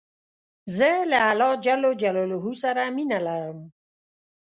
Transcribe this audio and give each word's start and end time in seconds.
زه 0.77 0.89
له 1.11 1.19
الله 1.29 1.51
ج 1.65 1.67
سره 2.63 2.83
مینه 2.95 3.19
لرم. 3.25 3.59